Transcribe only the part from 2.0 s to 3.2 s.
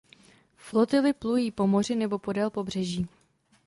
podél pobřeží.